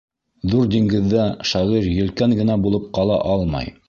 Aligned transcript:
Ҙур 0.53 0.69
диңгеҙҙә 0.75 1.25
шағир 1.49 1.89
елкән 1.97 2.33
генә 2.39 2.57
булып 2.65 2.89
ҡала 2.99 3.19
алмай. 3.35 3.71